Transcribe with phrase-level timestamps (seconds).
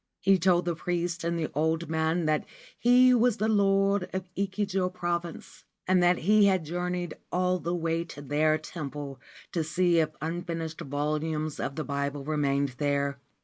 [0.19, 2.45] He told the priests and the old man that
[2.79, 8.03] he was the Lord of Echigo Province, and that he had journeyed all the way
[8.05, 13.19] to their temple to see if unfinished volumes of the Bible remained there.